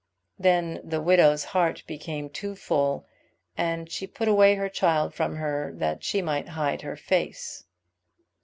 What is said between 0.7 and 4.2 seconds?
the widow's heart became too full, and she